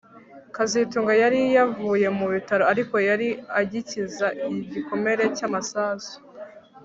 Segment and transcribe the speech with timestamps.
[0.55, 3.27] kazitunga yari yavuye mu bitaro ariko yari
[3.59, 6.15] agikiza igikomere cyamasasu